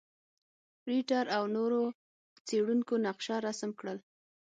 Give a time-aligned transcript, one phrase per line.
[0.81, 1.81] فرېټر او نورو
[2.47, 3.97] څېړونکو نقشه رسم کړل.